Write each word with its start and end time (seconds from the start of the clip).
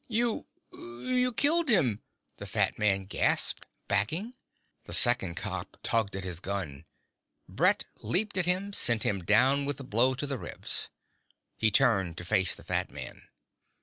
"You... 0.07 0.47
you 0.73 1.31
killed 1.31 1.69
him," 1.69 2.01
the 2.37 2.47
fat 2.47 2.79
man 2.79 3.03
gasped, 3.03 3.67
backing. 3.87 4.33
The 4.85 4.93
second 4.93 5.35
cop 5.35 5.77
tugged 5.83 6.15
at 6.15 6.23
his 6.23 6.39
gun. 6.39 6.85
Brett 7.47 7.85
leaped 8.01 8.35
at 8.35 8.47
him, 8.47 8.73
sent 8.73 9.03
him 9.03 9.23
down 9.23 9.65
with 9.65 9.79
a 9.79 9.83
blow 9.83 10.15
to 10.15 10.25
the 10.25 10.39
ribs. 10.39 10.89
He 11.55 11.69
turned 11.69 12.17
to 12.17 12.25
face 12.25 12.55
the 12.55 12.63
fat 12.63 12.89
man. 12.89 13.27